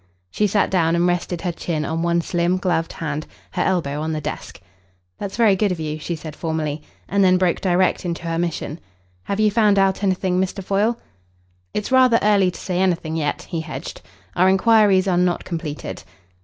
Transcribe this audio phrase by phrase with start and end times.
[0.31, 4.13] She sat down and rested her chin on one slim, gloved hand, her elbow on
[4.13, 4.59] the desk.
[5.19, 6.81] "That's very good of you," she said formally.
[7.07, 8.79] And then broke direct into her mission.
[9.25, 10.63] "Have you found out anything, Mr.
[10.63, 10.97] Foyle?"
[11.75, 14.01] "It's rather early to say anything yet," he hedged.
[14.35, 16.01] "Our inquiries are not completed."